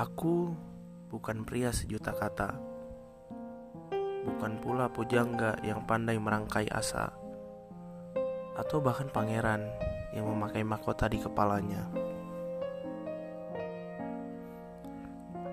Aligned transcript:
Aku 0.00 0.56
bukan 1.12 1.44
pria 1.44 1.68
sejuta 1.76 2.16
kata, 2.16 2.56
bukan 4.24 4.56
pula 4.56 4.88
pujangga 4.88 5.60
yang 5.60 5.84
pandai 5.84 6.16
merangkai 6.16 6.72
asa, 6.72 7.12
atau 8.56 8.80
bahkan 8.80 9.12
pangeran 9.12 9.60
yang 10.16 10.24
memakai 10.24 10.64
mahkota 10.64 11.04
di 11.04 11.20
kepalanya. 11.20 11.84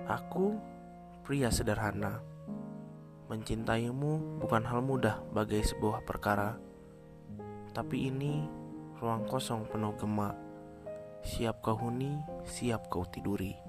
Aku 0.08 0.56
pria 1.28 1.52
sederhana. 1.52 2.24
Mencintaimu 3.28 4.40
bukan 4.40 4.64
hal 4.64 4.80
mudah 4.80 5.28
bagai 5.28 5.60
sebuah 5.60 6.08
perkara, 6.08 6.56
tapi 7.76 8.08
ini 8.08 8.48
ruang 8.96 9.28
kosong 9.28 9.68
penuh 9.68 9.92
gema. 10.00 10.32
Siap 11.20 11.60
kau 11.60 11.76
huni, 11.76 12.16
siap 12.48 12.88
kau 12.88 13.04
tiduri. 13.04 13.67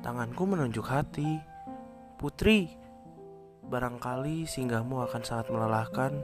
Tanganku 0.00 0.48
menunjuk 0.48 0.88
hati. 0.88 1.44
Putri, 2.16 2.72
barangkali 3.68 4.48
singgahmu 4.48 4.96
akan 5.04 5.20
sangat 5.20 5.52
melelahkan. 5.52 6.16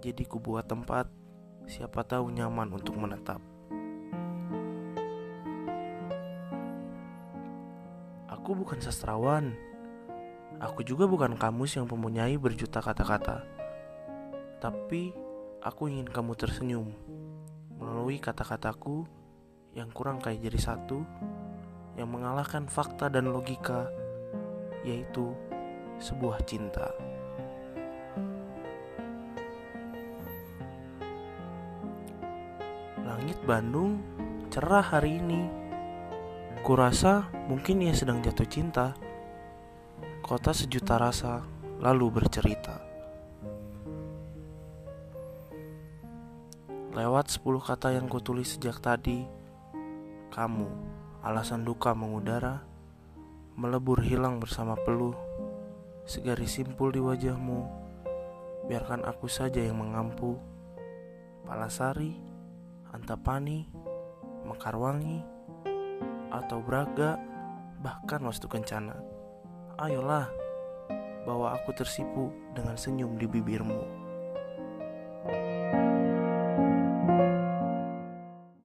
Jadi 0.00 0.24
ku 0.24 0.40
buat 0.40 0.64
tempat, 0.64 1.04
siapa 1.68 2.00
tahu 2.08 2.32
nyaman 2.32 2.72
untuk 2.72 2.96
menetap. 2.96 3.36
Aku 8.32 8.56
bukan 8.56 8.80
sastrawan. 8.80 9.52
Aku 10.64 10.80
juga 10.80 11.04
bukan 11.04 11.36
kamus 11.36 11.76
yang 11.76 11.84
mempunyai 11.84 12.40
berjuta 12.40 12.80
kata-kata. 12.80 13.44
Tapi 14.56 15.12
aku 15.60 15.92
ingin 15.92 16.08
kamu 16.08 16.32
tersenyum 16.32 16.88
melalui 17.76 18.16
kata-kataku 18.16 19.04
yang 19.76 19.92
kurang 19.92 20.16
kayak 20.16 20.40
jadi 20.48 20.72
satu 20.72 21.04
yang 22.00 22.08
mengalahkan 22.08 22.64
fakta 22.64 23.12
dan 23.12 23.28
logika, 23.28 23.92
yaitu 24.88 25.36
sebuah 26.00 26.40
cinta. 26.48 26.96
Langit 33.04 33.36
Bandung 33.44 34.00
cerah 34.48 34.80
hari 34.80 35.20
ini. 35.20 35.44
Kurasa 36.64 37.28
mungkin 37.52 37.84
ia 37.84 37.92
sedang 37.92 38.24
jatuh 38.24 38.48
cinta. 38.48 38.96
Kota 40.24 40.56
sejuta 40.56 40.96
rasa 40.96 41.44
lalu 41.84 42.08
bercerita. 42.08 42.80
Lewat 46.96 47.28
sepuluh 47.28 47.60
kata 47.60 47.92
yang 47.92 48.08
kutulis 48.08 48.56
sejak 48.56 48.80
tadi, 48.80 49.24
kamu 50.32 50.99
alasan 51.20 51.68
duka 51.68 51.92
mengudara, 51.92 52.64
melebur 53.52 54.00
hilang 54.00 54.40
bersama 54.40 54.72
peluh, 54.72 55.12
segaris 56.08 56.56
simpul 56.56 56.88
di 56.88 57.00
wajahmu, 57.00 57.68
biarkan 58.64 59.04
aku 59.04 59.28
saja 59.28 59.60
yang 59.60 59.76
mengampu. 59.76 60.40
Palasari, 61.44 62.16
Antapani, 62.94 63.68
Mekarwangi, 64.48 65.20
atau 66.32 66.64
Braga, 66.64 67.20
bahkan 67.84 68.24
Wastu 68.24 68.48
Kencana. 68.48 68.96
Ayolah, 69.76 70.30
bawa 71.28 71.58
aku 71.58 71.76
tersipu 71.76 72.32
dengan 72.56 72.80
senyum 72.80 73.20
di 73.20 73.28
bibirmu. 73.28 73.99